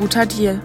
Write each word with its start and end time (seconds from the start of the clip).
guter 0.00 0.24
Deal. 0.24 0.62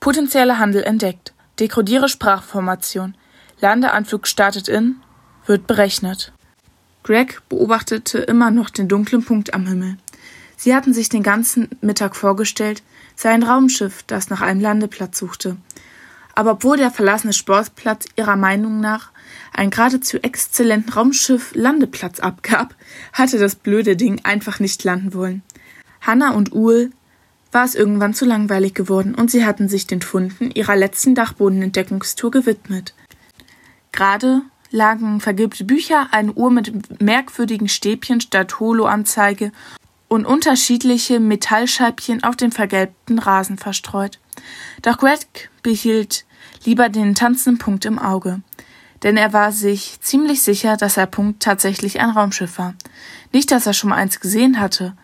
Potenzieller 0.00 0.58
Handel 0.58 0.82
entdeckt. 0.82 1.32
Dekodiere 1.58 2.10
Sprachformation. 2.10 3.14
Landeanflug 3.58 4.26
startet 4.26 4.68
in, 4.68 4.96
wird 5.46 5.66
berechnet. 5.66 6.30
Greg 7.02 7.40
beobachtete 7.48 8.18
immer 8.18 8.50
noch 8.50 8.68
den 8.68 8.86
dunklen 8.86 9.24
Punkt 9.24 9.54
am 9.54 9.66
Himmel. 9.66 9.96
Sie 10.58 10.74
hatten 10.74 10.92
sich 10.92 11.08
den 11.08 11.22
ganzen 11.22 11.70
Mittag 11.80 12.14
vorgestellt, 12.14 12.82
sei 13.14 13.30
ein 13.30 13.44
Raumschiff, 13.44 14.02
das 14.02 14.28
nach 14.28 14.42
einem 14.42 14.60
Landeplatz 14.60 15.18
suchte. 15.18 15.56
Aber 16.34 16.52
obwohl 16.52 16.76
der 16.76 16.90
verlassene 16.90 17.32
Sportplatz 17.32 18.04
ihrer 18.16 18.36
Meinung 18.36 18.80
nach 18.80 19.10
einen 19.54 19.70
geradezu 19.70 20.18
exzellenten 20.18 20.92
Raumschiff-Landeplatz 20.92 22.20
abgab, 22.20 22.74
hatte 23.14 23.38
das 23.38 23.54
blöde 23.54 23.96
Ding 23.96 24.20
einfach 24.24 24.60
nicht 24.60 24.84
landen 24.84 25.14
wollen. 25.14 25.42
Hannah 26.02 26.32
und 26.32 26.52
Uhl 26.52 26.90
war 27.56 27.64
es 27.64 27.74
irgendwann 27.74 28.12
zu 28.12 28.26
langweilig 28.26 28.74
geworden 28.74 29.14
und 29.14 29.30
sie 29.30 29.46
hatten 29.46 29.66
sich 29.66 29.86
den 29.86 30.02
Funden 30.02 30.50
ihrer 30.50 30.76
letzten 30.76 31.14
Dachbodenentdeckungstour 31.14 32.30
gewidmet. 32.30 32.92
Gerade 33.92 34.42
lagen 34.70 35.22
vergilbte 35.22 35.64
Bücher, 35.64 36.08
eine 36.10 36.34
Uhr 36.34 36.50
mit 36.50 37.00
merkwürdigen 37.00 37.70
Stäbchen 37.70 38.20
statt 38.20 38.60
Holoanzeige 38.60 39.52
und 40.06 40.26
unterschiedliche 40.26 41.18
Metallscheibchen 41.18 42.22
auf 42.24 42.36
dem 42.36 42.52
vergelbten 42.52 43.18
Rasen 43.18 43.56
verstreut. 43.56 44.18
Doch 44.82 44.98
Greg 44.98 45.48
behielt 45.62 46.26
lieber 46.66 46.90
den 46.90 47.14
tanzenden 47.14 47.58
Punkt 47.58 47.86
im 47.86 47.98
Auge. 47.98 48.42
Denn 49.02 49.16
er 49.16 49.32
war 49.32 49.50
sich 49.50 49.98
ziemlich 50.02 50.42
sicher, 50.42 50.76
dass 50.76 50.96
der 50.96 51.06
Punkt 51.06 51.42
tatsächlich 51.42 52.00
ein 52.00 52.10
Raumschiff 52.10 52.58
war. 52.58 52.74
Nicht, 53.32 53.50
dass 53.50 53.66
er 53.66 53.72
schon 53.72 53.88
mal 53.88 53.96
eins 53.96 54.20
gesehen 54.20 54.60
hatte, 54.60 54.94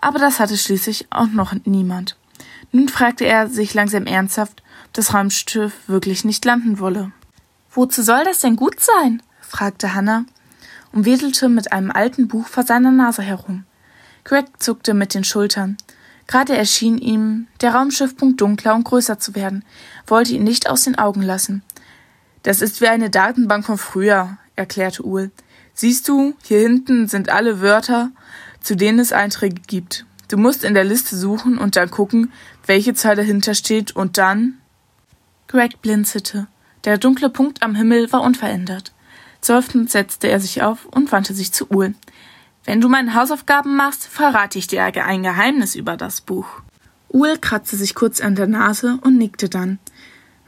aber 0.00 0.18
das 0.18 0.40
hatte 0.40 0.56
schließlich 0.56 1.06
auch 1.10 1.28
noch 1.28 1.54
niemand. 1.64 2.16
Nun 2.72 2.88
fragte 2.88 3.24
er 3.24 3.48
sich 3.48 3.74
langsam 3.74 4.06
ernsthaft, 4.06 4.62
ob 4.86 4.92
das 4.94 5.14
Raumschiff 5.14 5.72
wirklich 5.86 6.24
nicht 6.24 6.44
landen 6.44 6.78
wolle. 6.78 7.12
Wozu 7.70 8.02
soll 8.02 8.24
das 8.24 8.40
denn 8.40 8.56
gut 8.56 8.80
sein? 8.80 9.22
fragte 9.40 9.94
Hannah 9.94 10.24
und 10.92 11.04
wedelte 11.04 11.48
mit 11.48 11.72
einem 11.72 11.90
alten 11.90 12.28
Buch 12.28 12.46
vor 12.46 12.64
seiner 12.64 12.90
Nase 12.90 13.22
herum. 13.22 13.64
Greg 14.24 14.46
zuckte 14.58 14.94
mit 14.94 15.14
den 15.14 15.24
Schultern. 15.24 15.76
Gerade 16.26 16.56
erschien 16.56 16.98
ihm 16.98 17.46
der 17.60 17.74
Raumschiffpunkt 17.74 18.40
dunkler 18.40 18.74
und 18.74 18.84
größer 18.84 19.18
zu 19.18 19.34
werden, 19.34 19.64
wollte 20.06 20.32
ihn 20.32 20.42
nicht 20.42 20.68
aus 20.68 20.82
den 20.82 20.98
Augen 20.98 21.22
lassen. 21.22 21.62
Das 22.42 22.60
ist 22.60 22.80
wie 22.80 22.88
eine 22.88 23.10
Datenbank 23.10 23.66
von 23.66 23.78
früher, 23.78 24.38
erklärte 24.56 25.04
Uhl. 25.04 25.30
Siehst 25.74 26.08
du, 26.08 26.34
hier 26.42 26.60
hinten 26.60 27.06
sind 27.06 27.28
alle 27.28 27.60
Wörter, 27.60 28.10
zu 28.66 28.74
denen 28.74 28.98
es 28.98 29.12
Einträge 29.12 29.62
gibt. 29.68 30.06
Du 30.26 30.36
musst 30.36 30.64
in 30.64 30.74
der 30.74 30.82
Liste 30.82 31.16
suchen 31.16 31.56
und 31.56 31.76
dann 31.76 31.88
gucken, 31.88 32.32
welche 32.66 32.94
Zahl 32.94 33.14
dahinter 33.14 33.54
steht 33.54 33.94
und 33.94 34.18
dann. 34.18 34.58
Greg 35.46 35.80
blinzelte. 35.82 36.48
Der 36.84 36.98
dunkle 36.98 37.30
Punkt 37.30 37.62
am 37.62 37.76
Himmel 37.76 38.12
war 38.12 38.22
unverändert. 38.22 38.92
Seufzend 39.40 39.88
setzte 39.92 40.26
er 40.26 40.40
sich 40.40 40.62
auf 40.62 40.84
und 40.86 41.12
wandte 41.12 41.32
sich 41.32 41.52
zu 41.52 41.70
Uhl. 41.70 41.94
Wenn 42.64 42.80
du 42.80 42.88
meine 42.88 43.14
Hausaufgaben 43.14 43.76
machst, 43.76 44.08
verrate 44.08 44.58
ich 44.58 44.66
dir 44.66 44.82
ein 44.82 45.22
Geheimnis 45.22 45.76
über 45.76 45.96
das 45.96 46.20
Buch. 46.20 46.48
Uhl 47.08 47.38
kratzte 47.38 47.76
sich 47.76 47.94
kurz 47.94 48.20
an 48.20 48.34
der 48.34 48.48
Nase 48.48 48.98
und 49.02 49.16
nickte 49.16 49.48
dann. 49.48 49.78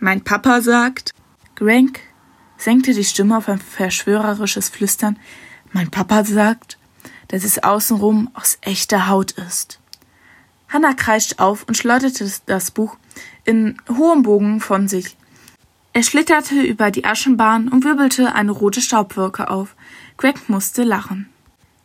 Mein 0.00 0.24
Papa 0.24 0.60
sagt. 0.60 1.12
Grank 1.54 2.00
senkte 2.56 2.94
die 2.94 3.04
Stimme 3.04 3.36
auf 3.36 3.48
ein 3.48 3.60
verschwörerisches 3.60 4.70
Flüstern. 4.70 5.20
Mein 5.72 5.90
Papa 5.90 6.24
sagt, 6.24 6.77
dass 7.28 7.44
es 7.44 7.62
außenrum 7.62 8.30
aus 8.34 8.58
echter 8.62 9.08
Haut 9.08 9.32
ist. 9.32 9.80
Hannah 10.68 10.94
kreischte 10.94 11.38
auf 11.38 11.64
und 11.64 11.76
schleuderte 11.76 12.30
das 12.46 12.70
Buch 12.70 12.96
in 13.44 13.80
hohem 13.88 14.22
Bogen 14.22 14.60
von 14.60 14.88
sich. 14.88 15.16
Er 15.92 16.02
schlitterte 16.02 16.60
über 16.60 16.90
die 16.90 17.04
Aschenbahn 17.04 17.68
und 17.68 17.84
wirbelte 17.84 18.34
eine 18.34 18.52
rote 18.52 18.80
Staubwolke 18.80 19.50
auf. 19.50 19.74
Greg 20.16 20.48
musste 20.48 20.84
lachen. 20.84 21.28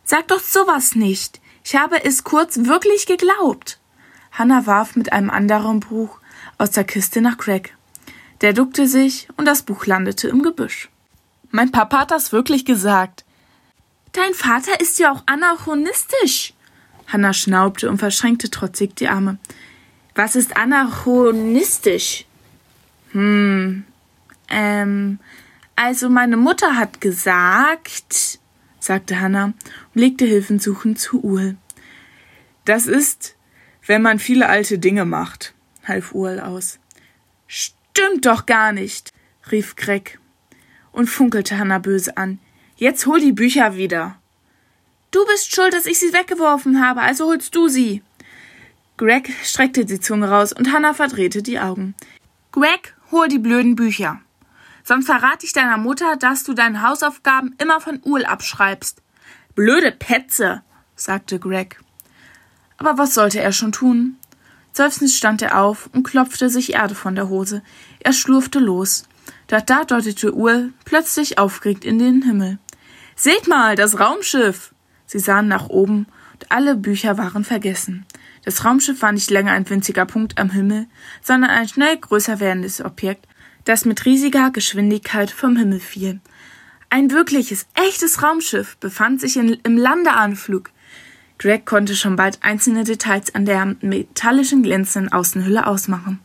Sag 0.04 0.28
doch 0.28 0.40
sowas 0.40 0.94
nicht. 0.94 1.40
Ich 1.64 1.76
habe 1.76 2.04
es 2.04 2.24
kurz 2.24 2.58
wirklich 2.58 3.06
geglaubt. 3.06 3.78
Hannah 4.32 4.66
warf 4.66 4.96
mit 4.96 5.12
einem 5.12 5.30
anderen 5.30 5.80
Buch 5.80 6.20
aus 6.58 6.72
der 6.72 6.84
Kiste 6.84 7.22
nach 7.22 7.38
Greg. 7.38 7.76
Der 8.42 8.52
duckte 8.52 8.86
sich 8.86 9.28
und 9.36 9.46
das 9.46 9.62
Buch 9.62 9.86
landete 9.86 10.28
im 10.28 10.42
Gebüsch. 10.42 10.90
Mein 11.50 11.70
Papa 11.70 12.00
hat 12.00 12.10
das 12.10 12.32
wirklich 12.32 12.64
gesagt. 12.64 13.23
Dein 14.14 14.32
Vater 14.32 14.80
ist 14.80 15.00
ja 15.00 15.12
auch 15.12 15.24
anachronistisch. 15.26 16.54
Hannah 17.08 17.34
schnaubte 17.34 17.90
und 17.90 17.98
verschränkte 17.98 18.48
trotzig 18.48 18.94
die 18.96 19.08
Arme. 19.08 19.38
Was 20.14 20.36
ist 20.36 20.56
anachronistisch? 20.56 22.24
Hm. 23.10 23.84
Ähm. 24.48 25.18
Also 25.76 26.08
meine 26.08 26.36
Mutter 26.36 26.76
hat 26.76 27.00
gesagt, 27.00 28.38
sagte 28.78 29.20
Hannah 29.20 29.46
und 29.46 29.54
legte 29.94 30.24
hilfensuchend 30.24 31.00
zu 31.00 31.20
Uhl. 31.24 31.56
Das 32.64 32.86
ist, 32.86 33.34
wenn 33.84 34.00
man 34.00 34.20
viele 34.20 34.48
alte 34.48 34.78
Dinge 34.78 35.04
macht, 35.04 35.52
half 35.82 36.14
Uhl 36.14 36.38
aus. 36.38 36.78
Stimmt 37.48 38.26
doch 38.26 38.46
gar 38.46 38.70
nicht, 38.70 39.12
rief 39.50 39.74
Greg 39.74 40.20
und 40.92 41.10
funkelte 41.10 41.58
Hannah 41.58 41.80
böse 41.80 42.16
an. 42.16 42.38
Jetzt 42.76 43.06
hol 43.06 43.20
die 43.20 43.32
Bücher 43.32 43.76
wieder. 43.76 44.16
Du 45.10 45.24
bist 45.26 45.54
schuld, 45.54 45.72
dass 45.72 45.86
ich 45.86 45.98
sie 45.98 46.12
weggeworfen 46.12 46.84
habe, 46.84 47.02
also 47.02 47.26
holst 47.26 47.54
du 47.54 47.68
sie. 47.68 48.02
Greg 48.96 49.32
streckte 49.44 49.84
die 49.84 50.00
Zunge 50.00 50.28
raus 50.28 50.52
und 50.52 50.72
Hannah 50.72 50.94
verdrehte 50.94 51.42
die 51.42 51.60
Augen. 51.60 51.94
Greg, 52.50 52.94
hol 53.10 53.28
die 53.28 53.38
blöden 53.38 53.76
Bücher. 53.76 54.20
Sonst 54.82 55.06
verrate 55.06 55.46
ich 55.46 55.52
deiner 55.52 55.78
Mutter, 55.78 56.16
dass 56.16 56.44
du 56.44 56.52
deine 56.52 56.82
Hausaufgaben 56.82 57.54
immer 57.58 57.80
von 57.80 58.00
Uhl 58.04 58.24
abschreibst. 58.24 59.02
Blöde 59.54 59.92
Petze, 59.92 60.62
sagte 60.96 61.38
Greg. 61.38 61.80
Aber 62.76 62.98
was 62.98 63.14
sollte 63.14 63.40
er 63.40 63.52
schon 63.52 63.72
tun? 63.72 64.16
Seufzend 64.72 65.10
stand 65.10 65.42
er 65.42 65.60
auf 65.60 65.88
und 65.92 66.02
klopfte 66.02 66.50
sich 66.50 66.74
Erde 66.74 66.96
von 66.96 67.14
der 67.14 67.28
Hose. 67.28 67.62
Er 68.00 68.12
schlurfte 68.12 68.58
los. 68.58 69.04
Doch 69.46 69.60
da 69.60 69.84
deutete 69.84 70.34
Uhl 70.34 70.72
plötzlich 70.84 71.38
aufgeregt 71.38 71.84
in 71.84 71.98
den 71.98 72.22
Himmel. 72.22 72.58
Seht 73.16 73.46
mal, 73.46 73.76
das 73.76 74.00
Raumschiff! 74.00 74.74
Sie 75.06 75.18
sahen 75.18 75.46
nach 75.48 75.68
oben 75.68 76.06
und 76.32 76.50
alle 76.50 76.74
Bücher 76.74 77.16
waren 77.16 77.44
vergessen. 77.44 78.06
Das 78.44 78.64
Raumschiff 78.64 79.02
war 79.02 79.12
nicht 79.12 79.30
länger 79.30 79.52
ein 79.52 79.68
winziger 79.68 80.04
Punkt 80.04 80.36
am 80.38 80.50
Himmel, 80.50 80.86
sondern 81.22 81.50
ein 81.50 81.68
schnell 81.68 81.96
größer 81.96 82.40
werdendes 82.40 82.84
Objekt, 82.84 83.26
das 83.64 83.84
mit 83.84 84.04
riesiger 84.04 84.50
Geschwindigkeit 84.50 85.30
vom 85.30 85.56
Himmel 85.56 85.80
fiel. 85.80 86.20
Ein 86.90 87.10
wirkliches, 87.10 87.66
echtes 87.74 88.22
Raumschiff 88.22 88.76
befand 88.78 89.20
sich 89.20 89.36
in, 89.36 89.58
im 89.62 89.76
Landeanflug. 89.76 90.70
Greg 91.38 91.66
konnte 91.66 91.96
schon 91.96 92.16
bald 92.16 92.38
einzelne 92.42 92.84
Details 92.84 93.34
an 93.34 93.44
der 93.44 93.76
metallischen 93.80 94.62
glänzenden 94.62 95.12
Außenhülle 95.12 95.66
ausmachen. 95.66 96.20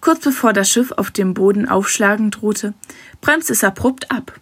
Kurz 0.00 0.20
bevor 0.20 0.52
das 0.52 0.70
Schiff 0.70 0.92
auf 0.92 1.10
dem 1.10 1.34
Boden 1.34 1.68
aufschlagen 1.68 2.30
drohte, 2.30 2.74
bremste 3.20 3.52
es 3.52 3.64
abrupt 3.64 4.10
ab. 4.10 4.38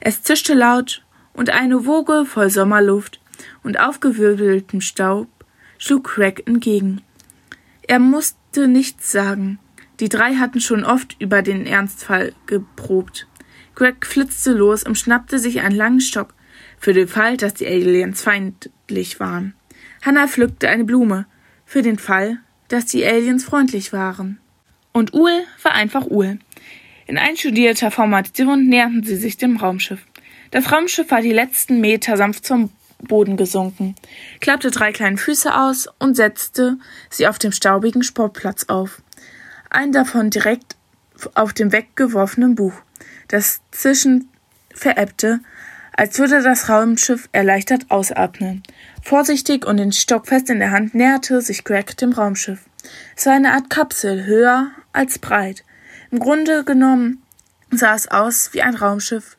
Es 0.00 0.22
zischte 0.22 0.54
laut 0.54 1.02
und 1.32 1.50
eine 1.50 1.86
Woge 1.86 2.24
voll 2.26 2.50
Sommerluft 2.50 3.20
und 3.62 3.80
aufgewirbeltem 3.80 4.80
Staub 4.80 5.28
schlug 5.78 6.04
Greg 6.04 6.46
entgegen. 6.46 7.02
Er 7.86 7.98
musste 7.98 8.68
nichts 8.68 9.10
sagen. 9.10 9.58
Die 10.00 10.08
drei 10.08 10.34
hatten 10.34 10.60
schon 10.60 10.84
oft 10.84 11.16
über 11.20 11.42
den 11.42 11.66
Ernstfall 11.66 12.32
geprobt. 12.46 13.26
Greg 13.74 14.06
flitzte 14.06 14.52
los 14.52 14.84
und 14.84 14.98
schnappte 14.98 15.38
sich 15.38 15.60
einen 15.60 15.76
langen 15.76 16.00
Stock, 16.00 16.34
für 16.78 16.92
den 16.92 17.08
Fall, 17.08 17.36
dass 17.36 17.54
die 17.54 17.66
Aliens 17.66 18.22
feindlich 18.22 19.20
waren. 19.20 19.54
Hannah 20.02 20.26
pflückte 20.26 20.68
eine 20.68 20.84
Blume, 20.84 21.26
für 21.64 21.82
den 21.82 21.98
Fall, 21.98 22.38
dass 22.68 22.86
die 22.86 23.04
Aliens 23.04 23.44
freundlich 23.44 23.92
waren. 23.92 24.38
Und 24.92 25.14
Uhl 25.14 25.32
war 25.62 25.72
einfach 25.72 26.06
Uhl. 26.06 26.38
In 27.06 27.18
einstudierter 27.18 27.90
Formation 27.90 28.66
näherten 28.66 29.02
sie 29.02 29.16
sich 29.16 29.36
dem 29.36 29.56
Raumschiff. 29.56 30.04
Das 30.52 30.70
Raumschiff 30.70 31.10
war 31.10 31.20
die 31.20 31.32
letzten 31.32 31.80
Meter 31.80 32.16
sanft 32.16 32.46
zum 32.46 32.70
Boden 33.00 33.36
gesunken, 33.36 33.96
klappte 34.40 34.70
drei 34.70 34.92
kleine 34.92 35.16
Füße 35.16 35.52
aus 35.52 35.88
und 35.98 36.14
setzte 36.14 36.78
sie 37.10 37.26
auf 37.26 37.40
dem 37.40 37.50
staubigen 37.50 38.04
Sportplatz 38.04 38.66
auf 38.68 39.02
einen 39.72 39.92
davon 39.92 40.30
direkt 40.30 40.76
auf 41.34 41.52
dem 41.52 41.72
weggeworfenen 41.72 42.54
Buch, 42.54 42.74
das 43.28 43.60
Zischen 43.70 44.28
verebbte, 44.74 45.40
als 45.94 46.18
würde 46.18 46.42
das 46.42 46.68
Raumschiff 46.68 47.28
erleichtert 47.32 47.90
ausatmen. 47.90 48.62
Vorsichtig 49.02 49.66
und 49.66 49.76
den 49.76 49.92
Stock 49.92 50.26
fest 50.26 50.50
in 50.50 50.58
der 50.58 50.70
Hand 50.70 50.94
näherte 50.94 51.40
sich 51.40 51.64
Greg 51.64 51.96
dem 51.96 52.12
Raumschiff. 52.12 52.60
Es 53.16 53.26
war 53.26 53.34
eine 53.34 53.52
Art 53.52 53.70
Kapsel, 53.70 54.24
höher 54.24 54.70
als 54.92 55.18
breit. 55.18 55.64
Im 56.10 56.18
Grunde 56.18 56.64
genommen 56.64 57.22
sah 57.70 57.94
es 57.94 58.08
aus 58.08 58.52
wie 58.52 58.62
ein 58.62 58.74
Raumschiff, 58.74 59.36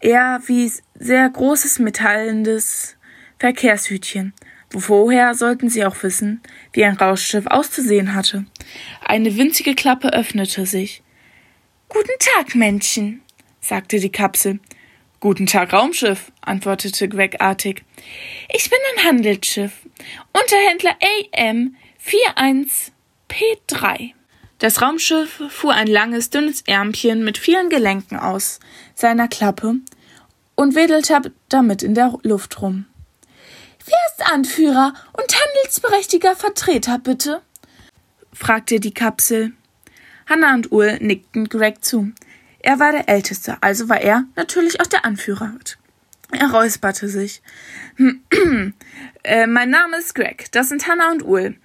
eher 0.00 0.40
wie 0.46 0.72
sehr 0.94 1.28
großes 1.28 1.78
metallendes 1.78 2.96
Verkehrshütchen. 3.38 4.32
Woher 4.70 5.34
sollten 5.34 5.70
sie 5.70 5.84
auch 5.84 6.02
wissen, 6.02 6.42
wie 6.72 6.84
ein 6.84 6.96
Rauschschiff 6.96 7.46
auszusehen 7.46 8.14
hatte? 8.14 8.44
Eine 9.04 9.36
winzige 9.36 9.74
Klappe 9.74 10.12
öffnete 10.12 10.66
sich. 10.66 11.02
Guten 11.88 12.18
Tag, 12.18 12.54
Männchen, 12.54 13.22
sagte 13.60 13.98
die 13.98 14.12
Kapsel. 14.12 14.60
Guten 15.20 15.46
Tag, 15.46 15.72
Raumschiff, 15.72 16.30
antwortete 16.42 17.08
Greg. 17.08 17.38
Ich 17.40 18.70
bin 18.70 18.78
ein 18.96 19.04
Handelsschiff. 19.04 19.72
Unterhändler 20.32 20.96
AM 21.32 21.74
41P3. 22.06 24.12
Das 24.58 24.82
Raumschiff 24.82 25.40
fuhr 25.50 25.72
ein 25.72 25.86
langes, 25.86 26.30
dünnes 26.30 26.62
Ärmchen 26.62 27.24
mit 27.24 27.38
vielen 27.38 27.70
Gelenken 27.70 28.18
aus 28.18 28.58
seiner 28.94 29.28
Klappe 29.28 29.76
und 30.56 30.74
wedelte 30.74 31.32
damit 31.48 31.84
in 31.84 31.94
der 31.94 32.18
Luft 32.22 32.60
rum. 32.60 32.86
Wer 33.86 33.98
ist 34.08 34.32
Anführer 34.32 34.94
und 35.12 35.34
handelsberechtigter 35.40 36.34
Vertreter, 36.34 36.98
bitte? 36.98 37.40
fragte 38.32 38.80
die 38.80 38.92
Kapsel. 38.92 39.52
Hannah 40.28 40.54
und 40.54 40.72
Ul 40.72 40.98
nickten 41.00 41.48
Greg 41.48 41.84
zu. 41.84 42.12
Er 42.58 42.80
war 42.80 42.90
der 42.90 43.08
Älteste, 43.08 43.56
also 43.60 43.88
war 43.88 44.00
er 44.00 44.24
natürlich 44.34 44.80
auch 44.80 44.86
der 44.86 45.04
Anführer. 45.04 45.52
Er 46.32 46.50
räusperte 46.50 47.08
sich. 47.08 47.40
äh, 49.22 49.46
mein 49.46 49.70
Name 49.70 49.96
ist 49.98 50.14
Greg. 50.14 50.50
Das 50.52 50.68
sind 50.68 50.86
Hannah 50.86 51.12
und 51.12 51.24
Ul. 51.24 51.56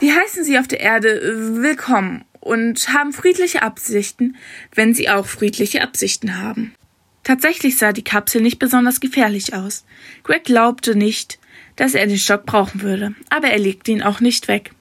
Wir 0.00 0.16
heißen 0.16 0.44
Sie 0.44 0.58
auf 0.58 0.66
der 0.66 0.80
Erde 0.80 1.62
willkommen 1.62 2.24
und 2.40 2.92
haben 2.92 3.12
friedliche 3.12 3.62
Absichten, 3.62 4.36
wenn 4.74 4.92
Sie 4.92 5.08
auch 5.08 5.26
friedliche 5.26 5.82
Absichten 5.82 6.42
haben. 6.42 6.74
Tatsächlich 7.22 7.78
sah 7.78 7.92
die 7.92 8.04
Kapsel 8.04 8.42
nicht 8.42 8.58
besonders 8.58 9.00
gefährlich 9.00 9.54
aus. 9.54 9.84
Greg 10.24 10.44
glaubte 10.44 10.96
nicht, 10.96 11.38
dass 11.76 11.94
er 11.94 12.06
den 12.06 12.18
Stock 12.18 12.44
brauchen 12.44 12.82
würde, 12.82 13.14
aber 13.30 13.48
er 13.48 13.58
legte 13.58 13.92
ihn 13.92 14.02
auch 14.02 14.20
nicht 14.20 14.48
weg. 14.48 14.72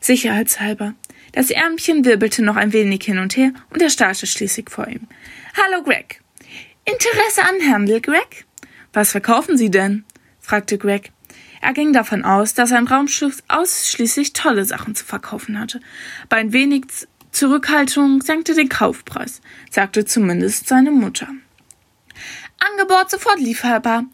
Sicherheitshalber. 0.00 0.94
Das 1.32 1.50
Ärmchen 1.50 2.04
wirbelte 2.04 2.42
noch 2.42 2.56
ein 2.56 2.72
wenig 2.72 3.02
hin 3.04 3.18
und 3.18 3.36
her 3.36 3.52
und 3.70 3.80
er 3.80 3.90
starrte 3.90 4.26
schließlich 4.26 4.68
vor 4.68 4.86
ihm. 4.88 5.08
Hallo, 5.56 5.82
Greg. 5.82 6.20
Interesse 6.84 7.42
an 7.42 7.72
Handel, 7.72 8.00
Greg? 8.00 8.44
Was 8.92 9.12
verkaufen 9.12 9.56
Sie 9.56 9.70
denn? 9.70 10.04
fragte 10.40 10.76
Greg. 10.76 11.12
Er 11.60 11.74
ging 11.74 11.92
davon 11.92 12.24
aus, 12.24 12.54
dass 12.54 12.72
ein 12.72 12.86
Raumschiff 12.86 13.42
ausschließlich 13.48 14.32
tolle 14.32 14.64
Sachen 14.64 14.94
zu 14.94 15.04
verkaufen 15.04 15.58
hatte. 15.58 15.80
Bei 16.28 16.38
ein 16.38 16.54
wenig 16.54 16.86
Zurückhaltung 17.32 18.22
senkte 18.22 18.54
den 18.54 18.70
Kaufpreis, 18.70 19.40
sagte 19.70 20.04
zumindest 20.04 20.68
seine 20.68 20.90
Mutter. 20.90 21.28
Angebot 22.58 23.08
sofort 23.10 23.38
lieferbar. 23.38 24.04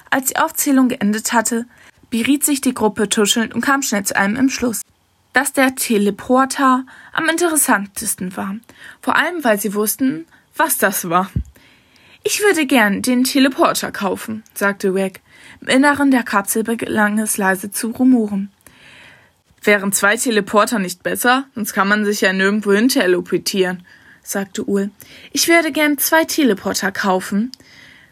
Als 0.10 0.28
die 0.28 0.38
Aufzählung 0.38 0.90
geendet 0.90 1.34
hatte, 1.34 1.66
beriet 2.10 2.44
sich 2.44 2.62
die 2.62 2.74
Gruppe 2.74 3.10
tuschelnd 3.10 3.54
und 3.54 3.62
kam 3.62 3.82
schnell 3.82 4.04
zu 4.04 4.16
einem 4.16 4.36
Entschluss, 4.36 4.82
dass 5.34 5.54
der 5.54 5.76
Teleporter 5.76 6.86
am 7.14 7.30
interessantesten 7.30 8.36
war, 8.38 8.56
vor 9.02 9.16
allem 9.16 9.44
weil 9.44 9.60
sie 9.60 9.74
wussten, 9.74 10.26
was 10.56 10.78
das 10.78 11.10
war. 11.10 11.30
Ich 12.24 12.42
würde 12.42 12.66
gern 12.66 13.02
den 13.02 13.24
Teleporter 13.24 13.92
kaufen, 13.92 14.44
sagte 14.54 14.92
Greg. 14.92 15.22
Im 15.62 15.68
Inneren 15.68 16.12
der 16.12 16.24
Kapsel 16.24 16.64
begann 16.64 17.20
es 17.20 17.38
leise 17.38 17.72
zu 17.72 17.92
rumoren. 17.92 18.52
Wären 19.64 19.92
zwei 19.92 20.18
Teleporter 20.18 20.80
nicht 20.80 21.04
besser? 21.04 21.46
Sonst 21.56 21.74
kann 21.74 21.88
man 21.88 22.06
sich 22.06 22.22
ja 22.22 22.34
nirgendwo 22.34 22.74
hin 22.74 22.90
teleportieren, 22.90 23.84
sagte 24.24 24.68
Ul. 24.68 24.92
Ich 25.32 25.48
würde 25.48 25.72
gern 25.72 25.98
zwei 25.98 26.26
Teleporter 26.26 26.92
kaufen, 26.92 27.52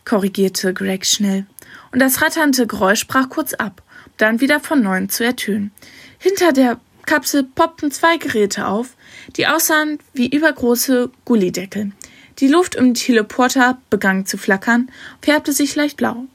korrigierte 0.05 0.73
Greg 0.73 1.05
schnell. 1.05 1.45
Und 1.91 1.99
das 1.99 2.21
ratternde 2.21 2.67
Geräusch 2.67 3.07
brach 3.07 3.29
kurz 3.29 3.53
ab, 3.53 3.81
um 4.05 4.11
dann 4.17 4.39
wieder 4.39 4.59
von 4.59 4.81
neuem 4.81 5.09
zu 5.09 5.23
ertönen. 5.23 5.71
Hinter 6.19 6.53
der 6.53 6.79
Kapsel 7.05 7.43
poppten 7.43 7.91
zwei 7.91 8.17
Geräte 8.17 8.67
auf, 8.67 8.95
die 9.35 9.47
aussahen 9.47 9.99
wie 10.13 10.29
übergroße 10.29 11.11
Gullideckel. 11.25 11.91
Die 12.39 12.47
Luft 12.47 12.75
um 12.75 12.85
den 12.85 12.93
Teleporter 12.95 13.77
begann 13.89 14.25
zu 14.25 14.37
flackern, 14.37 14.89
färbte 15.21 15.53
sich 15.53 15.75
leicht 15.75 15.97
blau. 15.97 16.25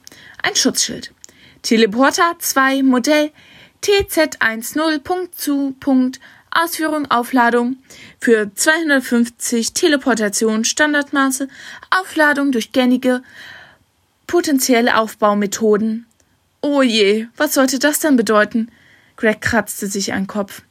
Ein 0.43 0.57
Schutzschild. 0.57 1.13
Teleporter 1.63 2.37
2 2.39 2.83
Modell 2.83 3.33
TZ10.zu. 3.83 5.75
Ausführung, 6.53 7.09
Aufladung 7.11 7.77
für 8.19 8.53
250 8.53 9.73
Teleportation 9.73 10.65
Standardmaße, 10.65 11.49
Aufladung 11.91 12.51
durch 12.51 12.73
gängige 12.73 13.23
potenzielle 14.31 14.97
Aufbaumethoden. 14.97 16.06
Oh 16.61 16.82
je, 16.82 17.27
was 17.37 17.53
sollte 17.53 17.81
das 17.81 17.99
denn 17.99 18.15
bedeuten? 18.15 18.71
Greg 19.17 19.41
kratzte 19.41 19.88
sich 19.88 20.12
einen 20.12 20.29
Kopf. 20.29 20.62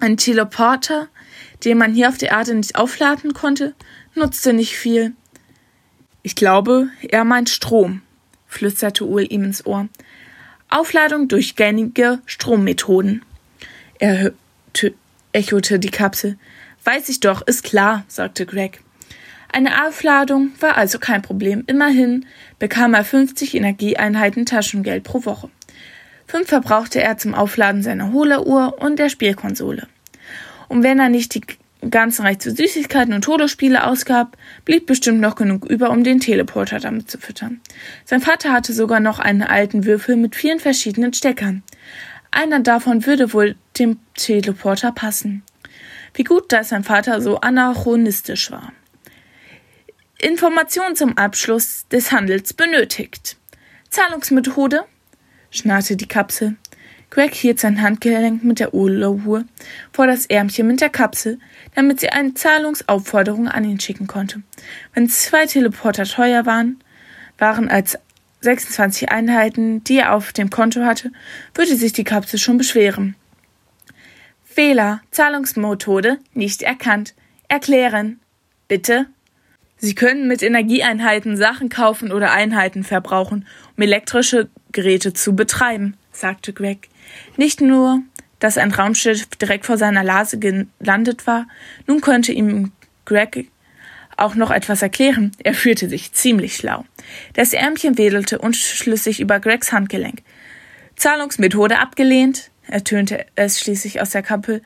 Ein 0.00 0.16
Teleporter, 0.16 1.06
den 1.64 1.78
man 1.78 1.94
hier 1.94 2.08
auf 2.08 2.18
der 2.18 2.30
Erde 2.30 2.56
nicht 2.56 2.74
aufladen 2.74 3.34
konnte? 3.34 3.74
nutzte 4.16 4.52
nicht 4.52 4.76
viel. 4.76 5.12
Ich 6.24 6.34
glaube, 6.34 6.88
er 7.02 7.22
meint 7.22 7.50
Strom, 7.50 8.02
flüsterte 8.48 9.06
Uhl 9.06 9.24
ihm 9.30 9.44
ins 9.44 9.64
Ohr. 9.64 9.88
Aufladung 10.68 11.28
durch 11.28 11.54
gängige 11.54 12.20
Strommethoden. 12.26 13.24
Er 14.00 14.32
echote 15.30 15.78
die 15.78 15.90
Kapsel. 15.90 16.36
Weiß 16.82 17.08
ich 17.10 17.20
doch, 17.20 17.42
ist 17.46 17.62
klar, 17.62 18.04
sagte 18.08 18.44
Greg. 18.44 18.82
Eine 19.50 19.86
Aufladung 19.86 20.52
war 20.60 20.76
also 20.76 20.98
kein 20.98 21.22
Problem. 21.22 21.64
Immerhin 21.66 22.26
bekam 22.58 22.94
er 22.94 23.04
50 23.04 23.54
Energieeinheiten 23.54 24.46
Taschengeld 24.46 25.04
pro 25.04 25.24
Woche. 25.24 25.50
Fünf 26.26 26.48
verbrauchte 26.48 27.02
er 27.02 27.16
zum 27.16 27.34
Aufladen 27.34 27.82
seiner 27.82 28.12
Hohleruhr 28.12 28.76
und 28.80 28.98
der 28.98 29.08
Spielkonsole. 29.08 29.88
Und 30.68 30.82
wenn 30.82 30.98
er 31.00 31.08
nicht 31.08 31.34
die 31.34 31.40
ganzen 31.90 32.22
Reich 32.22 32.40
zu 32.40 32.50
Süßigkeiten 32.50 33.14
und 33.14 33.22
Todesspiele 33.22 33.86
ausgab, 33.86 34.36
blieb 34.64 34.86
bestimmt 34.86 35.20
noch 35.20 35.36
genug 35.36 35.64
über, 35.64 35.90
um 35.90 36.04
den 36.04 36.20
Teleporter 36.20 36.80
damit 36.80 37.10
zu 37.10 37.18
füttern. 37.18 37.60
Sein 38.04 38.20
Vater 38.20 38.52
hatte 38.52 38.74
sogar 38.74 39.00
noch 39.00 39.18
einen 39.18 39.42
alten 39.42 39.86
Würfel 39.86 40.16
mit 40.16 40.36
vielen 40.36 40.60
verschiedenen 40.60 41.14
Steckern. 41.14 41.62
Einer 42.30 42.60
davon 42.60 43.06
würde 43.06 43.32
wohl 43.32 43.56
dem 43.78 43.98
Teleporter 44.14 44.92
passen. 44.92 45.42
Wie 46.14 46.24
gut, 46.24 46.52
dass 46.52 46.70
sein 46.70 46.84
Vater 46.84 47.22
so 47.22 47.40
anachronistisch 47.40 48.50
war. 48.50 48.72
Information 50.20 50.96
zum 50.96 51.16
Abschluss 51.16 51.86
des 51.88 52.10
Handels 52.10 52.52
benötigt. 52.52 53.36
Zahlungsmethode? 53.88 54.84
schnarrte 55.52 55.96
die 55.96 56.08
Kapsel. 56.08 56.56
Greg 57.10 57.34
hielt 57.34 57.60
sein 57.60 57.80
Handgelenk 57.80 58.42
mit 58.42 58.58
der 58.58 58.74
Uhr 58.74 59.44
vor 59.92 60.06
das 60.08 60.26
Ärmchen 60.26 60.66
mit 60.66 60.80
der 60.80 60.90
Kapsel, 60.90 61.38
damit 61.76 62.00
sie 62.00 62.10
eine 62.10 62.34
Zahlungsaufforderung 62.34 63.46
an 63.46 63.64
ihn 63.64 63.78
schicken 63.78 64.08
konnte. 64.08 64.42
Wenn 64.92 65.08
zwei 65.08 65.46
Teleporter 65.46 66.04
teuer 66.04 66.44
waren, 66.44 66.82
waren 67.38 67.68
als 67.68 67.96
26 68.40 69.10
Einheiten, 69.10 69.84
die 69.84 69.98
er 69.98 70.14
auf 70.14 70.32
dem 70.32 70.50
Konto 70.50 70.82
hatte, 70.82 71.12
würde 71.54 71.76
sich 71.76 71.92
die 71.92 72.04
Kapsel 72.04 72.40
schon 72.40 72.58
beschweren. 72.58 73.14
Fehler, 74.44 75.00
Zahlungsmethode 75.12 76.18
nicht 76.34 76.62
erkannt. 76.62 77.14
Erklären. 77.48 78.18
Bitte. 78.66 79.06
Sie 79.78 79.94
können 79.94 80.26
mit 80.26 80.42
Energieeinheiten 80.42 81.36
Sachen 81.36 81.68
kaufen 81.68 82.12
oder 82.12 82.32
Einheiten 82.32 82.82
verbrauchen, 82.84 83.46
um 83.76 83.82
elektrische 83.82 84.48
Geräte 84.72 85.12
zu 85.12 85.34
betreiben, 85.34 85.96
sagte 86.12 86.52
Greg. 86.52 86.88
Nicht 87.36 87.60
nur, 87.60 88.02
dass 88.40 88.58
ein 88.58 88.72
Raumschiff 88.72 89.26
direkt 89.26 89.66
vor 89.66 89.78
seiner 89.78 90.02
Nase 90.02 90.38
gelandet 90.38 91.26
war, 91.26 91.46
nun 91.86 92.00
könnte 92.00 92.32
ihm 92.32 92.72
Greg 93.04 93.50
auch 94.16 94.34
noch 94.34 94.50
etwas 94.50 94.82
erklären. 94.82 95.32
Er 95.42 95.54
fühlte 95.54 95.88
sich 95.88 96.12
ziemlich 96.12 96.56
schlau. 96.56 96.84
Das 97.34 97.52
Ärmchen 97.52 97.96
wedelte 97.96 98.38
unschlüssig 98.38 99.20
über 99.20 99.38
Gregs 99.38 99.72
Handgelenk. 99.72 100.22
Zahlungsmethode 100.96 101.78
abgelehnt, 101.78 102.50
ertönte 102.66 103.24
es 103.36 103.60
schließlich 103.60 104.00
aus 104.00 104.10
der 104.10 104.22
Kappel. 104.22 104.62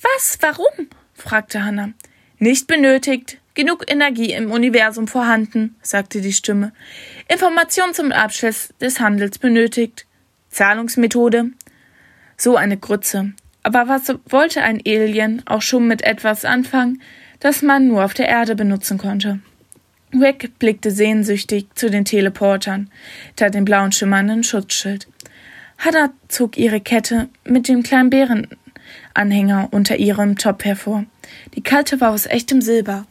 Was? 0.00 0.38
Warum? 0.40 0.88
fragte 1.14 1.64
Hannah. 1.64 1.92
Nicht 2.38 2.66
benötigt. 2.66 3.38
Genug 3.56 3.90
Energie 3.90 4.34
im 4.34 4.50
Universum 4.52 5.08
vorhanden, 5.08 5.76
sagte 5.80 6.20
die 6.20 6.34
Stimme. 6.34 6.72
Information 7.26 7.94
zum 7.94 8.12
Abschluss 8.12 8.74
des 8.82 9.00
Handels 9.00 9.38
benötigt. 9.38 10.04
Zahlungsmethode? 10.50 11.52
So 12.36 12.56
eine 12.56 12.76
Grütze. 12.76 13.32
Aber 13.62 13.88
was 13.88 14.14
wollte 14.28 14.62
ein 14.62 14.82
Alien 14.86 15.42
auch 15.46 15.62
schon 15.62 15.88
mit 15.88 16.02
etwas 16.02 16.44
anfangen, 16.44 17.00
das 17.40 17.62
man 17.62 17.88
nur 17.88 18.04
auf 18.04 18.12
der 18.12 18.28
Erde 18.28 18.56
benutzen 18.56 18.98
konnte? 18.98 19.40
Greg 20.12 20.58
blickte 20.58 20.90
sehnsüchtig 20.90 21.68
zu 21.74 21.88
den 21.88 22.04
Teleportern, 22.04 22.90
da 23.36 23.48
dem 23.48 23.64
blauen 23.64 23.90
schimmernden 23.90 24.44
Schutzschild. 24.44 25.08
Hannah 25.78 26.12
zog 26.28 26.58
ihre 26.58 26.82
Kette 26.82 27.30
mit 27.44 27.68
dem 27.68 27.82
kleinen 27.82 28.10
Bärenanhänger 28.10 29.68
unter 29.70 29.96
ihrem 29.96 30.36
Top 30.36 30.62
hervor. 30.66 31.06
Die 31.54 31.62
Kalte 31.62 32.02
war 32.02 32.10
aus 32.10 32.26
echtem 32.26 32.60
Silber. 32.60 33.06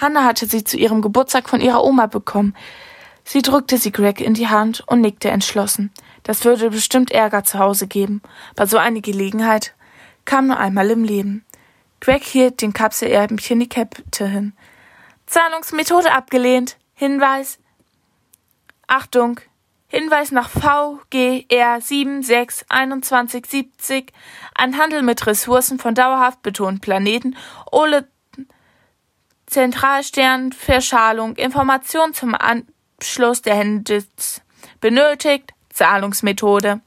Hannah 0.00 0.24
hatte 0.24 0.46
sie 0.46 0.64
zu 0.64 0.76
ihrem 0.76 1.02
Geburtstag 1.02 1.48
von 1.48 1.60
ihrer 1.60 1.84
Oma 1.84 2.06
bekommen. 2.06 2.56
Sie 3.24 3.42
drückte 3.42 3.78
sie 3.78 3.92
Greg 3.92 4.20
in 4.20 4.34
die 4.34 4.48
Hand 4.48 4.82
und 4.86 5.00
nickte 5.00 5.30
entschlossen. 5.30 5.92
Das 6.22 6.44
würde 6.44 6.70
bestimmt 6.70 7.10
Ärger 7.10 7.42
zu 7.44 7.58
Hause 7.58 7.86
geben. 7.86 8.22
Bei 8.56 8.66
so 8.66 8.76
eine 8.78 9.02
Gelegenheit 9.02 9.74
kam 10.24 10.46
nur 10.46 10.58
einmal 10.58 10.90
im 10.90 11.04
Leben. 11.04 11.44
Greg 12.00 12.24
hielt 12.24 12.62
dem 12.62 12.72
Kapselärmchen 12.72 13.60
die 13.60 13.68
Kette 13.68 14.26
hin. 14.26 14.54
Zahlungsmethode 15.26 16.12
abgelehnt. 16.12 16.78
Hinweis. 16.94 17.58
Achtung. 18.86 19.38
Hinweis 19.86 20.30
nach 20.30 20.48
VGR 20.48 21.78
762170 21.80 24.12
an 24.54 24.78
Handel 24.78 25.02
mit 25.02 25.26
Ressourcen 25.26 25.78
von 25.78 25.94
dauerhaft 25.94 26.40
betonten 26.42 26.80
Planeten 26.80 27.36
ohne 27.70 28.08
Zentralsternverschalung. 29.50 31.36
Information 31.36 32.14
zum 32.14 32.34
Abschluss 32.34 33.42
der 33.42 33.58
Handels 33.58 34.40
benötigt. 34.80 35.52
Zahlungsmethode. 35.70 36.80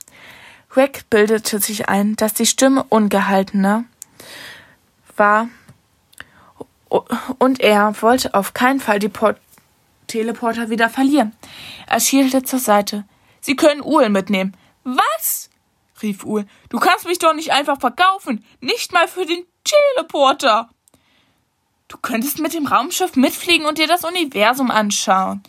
Greg 0.69 1.09
bildete 1.09 1.59
sich 1.59 1.89
ein, 1.89 2.15
dass 2.15 2.33
die 2.33 2.45
Stimme 2.45 2.83
ungehaltener 2.89 3.85
war 5.15 5.49
und 7.39 7.59
er 7.59 8.01
wollte 8.01 8.33
auf 8.33 8.53
keinen 8.53 8.79
Fall 8.79 8.99
die 8.99 9.09
Port 9.09 9.39
Teleporter 10.07 10.69
wieder 10.69 10.89
verlieren. 10.89 11.35
Er 11.87 11.99
schielte 11.99 12.43
zur 12.43 12.59
Seite. 12.59 13.05
Sie 13.41 13.55
können 13.55 13.81
Uhl 13.81 14.09
mitnehmen. 14.09 14.55
Was? 14.83 15.49
rief 16.01 16.23
Uhl. 16.23 16.45
Du 16.69 16.79
kannst 16.79 17.05
mich 17.05 17.19
doch 17.19 17.33
nicht 17.33 17.51
einfach 17.51 17.79
verkaufen. 17.79 18.45
Nicht 18.59 18.91
mal 18.93 19.07
für 19.07 19.25
den 19.25 19.45
Teleporter. 19.63 20.69
Du 21.93 21.99
könntest 22.01 22.39
mit 22.39 22.55
dem 22.55 22.65
Raumschiff 22.65 23.15
mitfliegen 23.15 23.67
und 23.67 23.77
dir 23.77 23.85
das 23.85 24.03
Universum 24.03 24.71
anschauen. 24.71 25.43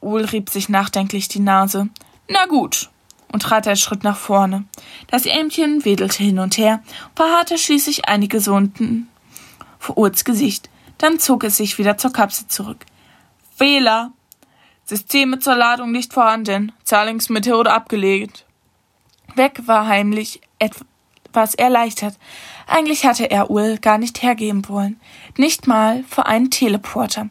Uhl 0.00 0.24
rieb 0.24 0.50
sich 0.50 0.68
nachdenklich 0.68 1.28
die 1.28 1.38
Nase. 1.38 1.90
Na 2.28 2.46
gut, 2.46 2.90
und 3.30 3.44
trat 3.44 3.68
einen 3.68 3.76
Schritt 3.76 4.02
nach 4.02 4.16
vorne. 4.16 4.64
Das 5.06 5.26
Ähmchen 5.26 5.84
wedelte 5.84 6.24
hin 6.24 6.40
und 6.40 6.58
her, 6.58 6.82
verharrte 7.14 7.56
schließlich 7.56 8.08
einige 8.08 8.40
Sonden 8.40 9.08
vor 9.78 9.96
Uhls 9.96 10.24
Gesicht. 10.24 10.70
Dann 10.98 11.20
zog 11.20 11.44
es 11.44 11.56
sich 11.56 11.78
wieder 11.78 11.96
zur 11.98 12.12
Kapsel 12.12 12.48
zurück. 12.48 12.84
Fehler! 13.56 14.10
Systeme 14.84 15.38
zur 15.38 15.54
Ladung 15.54 15.92
nicht 15.92 16.12
vorhanden. 16.12 16.72
Zahlungsmethode 16.82 17.72
abgelegt. 17.72 18.44
Weg 19.36 19.68
war 19.68 19.86
heimlich 19.86 20.40
etwas 21.34 21.54
erleichtert. 21.54 22.14
Eigentlich 22.68 23.04
hatte 23.04 23.30
er 23.30 23.50
Ul 23.50 23.78
gar 23.78 23.98
nicht 23.98 24.22
hergeben 24.22 24.68
wollen. 24.68 25.00
Nicht 25.36 25.66
mal 25.66 26.04
für 26.08 26.26
einen 26.26 26.50
Teleporter. 26.50 27.28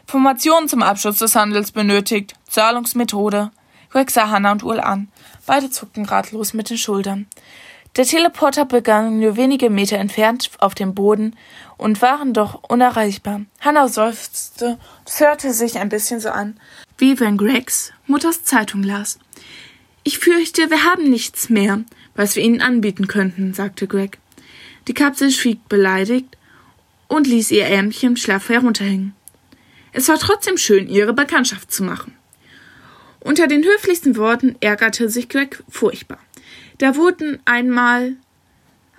Informationen 0.00 0.68
zum 0.68 0.82
Abschluss 0.82 1.18
des 1.18 1.36
Handels 1.36 1.72
benötigt. 1.72 2.34
Zahlungsmethode. 2.48 3.50
Greg 3.90 4.10
sah 4.10 4.30
Hannah 4.30 4.52
und 4.52 4.64
Ul 4.64 4.80
an. 4.80 5.08
Beide 5.46 5.68
zuckten 5.68 6.06
ratlos 6.06 6.54
mit 6.54 6.70
den 6.70 6.78
Schultern. 6.78 7.26
Der 7.96 8.06
Teleporter 8.06 8.64
begann 8.64 9.20
nur 9.20 9.36
wenige 9.36 9.70
Meter 9.70 9.98
entfernt 9.98 10.50
auf 10.58 10.74
dem 10.74 10.94
Boden 10.94 11.36
und 11.76 12.02
waren 12.02 12.32
doch 12.32 12.62
unerreichbar. 12.68 13.42
Hannah 13.60 13.88
seufzte 13.88 14.78
es 15.06 15.20
hörte 15.20 15.52
sich 15.52 15.78
ein 15.78 15.90
bisschen 15.90 16.18
so 16.18 16.30
an, 16.30 16.58
wie 16.98 17.20
wenn 17.20 17.36
Gregs 17.36 17.92
Mutters 18.06 18.42
Zeitung 18.42 18.82
las. 18.82 19.18
Ich 20.02 20.18
fürchte, 20.18 20.70
wir 20.70 20.84
haben 20.84 21.08
nichts 21.08 21.48
mehr, 21.48 21.80
was 22.14 22.36
wir 22.36 22.42
Ihnen 22.42 22.60
anbieten 22.60 23.06
könnten, 23.06 23.54
sagte 23.54 23.86
Greg. 23.86 24.18
Die 24.88 24.94
Kapsel 24.94 25.30
schwieg 25.30 25.68
beleidigt 25.68 26.36
und 27.08 27.26
ließ 27.26 27.50
ihr 27.50 27.66
Ärmchen 27.66 28.16
schlaff 28.16 28.48
herunterhängen. 28.48 29.14
Es 29.92 30.08
war 30.08 30.18
trotzdem 30.18 30.56
schön, 30.56 30.88
ihre 30.88 31.14
Bekanntschaft 31.14 31.72
zu 31.72 31.84
machen. 31.84 32.14
Unter 33.20 33.46
den 33.46 33.64
höflichsten 33.64 34.16
Worten 34.16 34.56
ärgerte 34.60 35.08
sich 35.08 35.28
Greg 35.28 35.62
furchtbar. 35.68 36.18
Da 36.78 36.96
wurden 36.96 37.38
einmal 37.44 38.16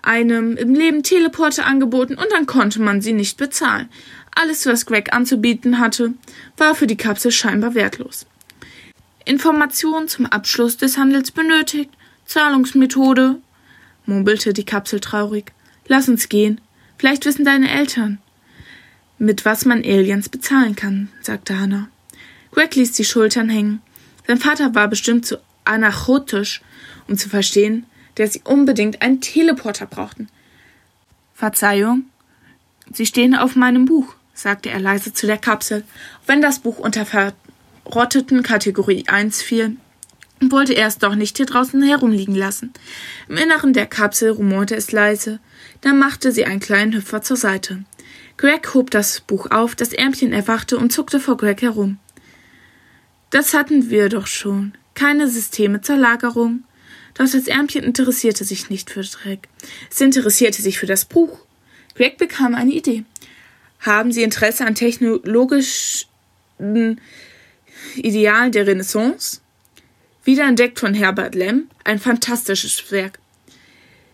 einem 0.02 0.56
im 0.56 0.74
Leben 0.74 1.04
Teleporter 1.04 1.66
angeboten 1.66 2.16
und 2.16 2.28
dann 2.32 2.46
konnte 2.46 2.82
man 2.82 3.02
sie 3.02 3.14
nicht 3.14 3.38
bezahlen. 3.38 3.90
Alles, 4.34 4.66
was 4.66 4.86
Greg 4.86 5.14
anzubieten 5.14 5.80
hatte, 5.80 6.14
war 6.58 6.76
für 6.76 6.88
die 6.88 6.98
Kapsel 6.98 7.32
scheinbar 7.32 7.76
wertlos. 7.76 8.26
Informationen 9.26 10.08
zum 10.08 10.26
Abschluss 10.26 10.78
des 10.78 10.98
Handels 10.98 11.32
benötigt, 11.32 11.92
Zahlungsmethode, 12.26 13.40
murmelte 14.06 14.54
die 14.54 14.66
Kapsel 14.66 15.00
traurig. 15.00 15.52
Lass 15.88 16.10
uns 16.10 16.30
gehen. 16.30 16.62
Vielleicht 16.98 17.26
wissen 17.26 17.46
deine 17.46 17.70
Eltern, 17.70 18.20
mit 19.18 19.46
was 19.46 19.66
man 19.66 19.80
Aliens 19.80 20.30
bezahlen 20.30 20.76
kann, 20.76 21.10
sagte 21.22 21.60
Hannah. 21.60 21.90
Greg 22.52 22.76
ließ 22.76 22.94
die 22.94 23.06
Schultern 23.06 23.50
hängen. 23.50 23.82
Sein 24.28 24.38
Vater 24.38 24.74
war 24.76 24.88
bestimmt 24.88 25.26
zu 25.26 25.38
anachotisch, 25.66 26.62
um 27.08 27.18
zu 27.18 27.30
verstehen, 27.30 27.86
dass 28.16 28.34
sie 28.34 28.42
unbedingt 28.46 29.02
einen 29.02 29.20
Teleporter 29.20 29.86
brauchten. 29.86 30.30
Verzeihung, 31.34 32.06
Sie 32.94 33.06
stehen 33.06 33.36
auf 33.36 33.56
meinem 33.56 33.86
Buch, 33.86 34.16
sagte 34.34 34.70
er 34.70 34.80
leise 34.80 35.14
zu 35.14 35.26
der 35.26 35.38
Kapsel. 35.38 35.84
Wenn 36.26 36.42
das 36.42 36.60
Buch 36.60 36.78
unter 36.78 37.06
verrotteten 37.06 38.44
Kategorie 38.44 39.06
1 39.08 39.42
fiel, 39.42 39.78
wollte 40.42 40.74
er 40.74 40.88
es 40.88 40.98
doch 40.98 41.16
nicht 41.16 41.38
hier 41.38 41.46
draußen 41.46 41.82
herumliegen 41.82 42.36
lassen. 42.36 42.74
Im 43.30 43.38
Inneren 43.38 43.74
der 43.74 43.86
Kapsel 43.86 44.32
rumorte 44.32 44.76
es 44.76 44.92
leise, 44.92 45.40
dann 45.82 46.00
machte 46.00 46.32
sie 46.32 46.46
einen 46.46 46.60
kleinen 46.60 46.94
Hüpfer 46.94 47.22
zur 47.22 47.38
Seite. 47.38 47.84
Greg 48.38 48.74
hob 48.74 48.92
das 48.92 49.22
Buch 49.22 49.52
auf, 49.52 49.76
das 49.76 49.94
Ärmchen 49.94 50.34
erwachte 50.34 50.78
und 50.78 50.92
zuckte 50.92 51.20
vor 51.20 51.38
Greg 51.38 51.62
herum. 51.62 52.00
Das 53.30 53.54
hatten 53.54 53.90
wir 53.90 54.10
doch 54.10 54.28
schon. 54.28 54.74
Keine 54.94 55.30
Systeme 55.30 55.82
zur 55.82 55.98
Lagerung. 55.98 56.64
Doch 57.14 57.30
das 57.30 57.48
Ärmchen 57.48 57.84
interessierte 57.84 58.44
sich 58.44 58.70
nicht 58.70 58.90
für 58.90 59.02
Greg. 59.02 59.48
Es 59.90 60.02
interessierte 60.02 60.62
sich 60.62 60.80
für 60.80 60.86
das 60.86 61.06
Buch. 61.06 61.40
Greg 61.96 62.18
bekam 62.18 62.56
eine 62.56 62.74
Idee. 62.74 63.06
Haben 63.80 64.12
Sie 64.12 64.24
Interesse 64.24 64.66
an 64.66 64.76
technologischen 64.76 66.10
Idealen 67.96 68.52
der 68.52 68.68
Renaissance? 68.68 69.42
Wiederentdeckt 70.26 70.80
von 70.80 70.96
Herbert 70.96 71.36
Lem, 71.36 71.70
ein 71.84 72.00
fantastisches 72.00 72.92
Werk. 72.92 73.20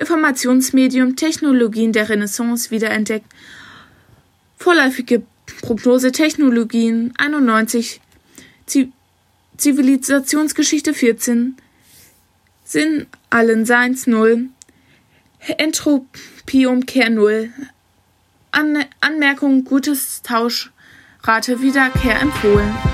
Informationsmedium, 0.00 1.14
Technologien 1.14 1.92
der 1.92 2.08
Renaissance 2.08 2.72
wiederentdeckt, 2.72 3.26
vorläufige 4.60 5.22
Prognose, 5.62 6.12
Technologien 6.12 7.12
91, 7.16 8.00
Zivilisationsgeschichte 9.56 10.94
14, 10.94 11.56
Sinn 12.64 13.06
allen 13.30 13.64
Seins 13.64 14.06
0, 14.06 14.50
Entropiumkehr 15.58 17.10
0, 17.10 17.50
An 18.52 18.84
Anmerkung 19.00 19.64
gutes 19.64 20.22
Tauschrate 20.22 21.62
Wiederkehr 21.62 22.20
empfohlen. 22.20 22.89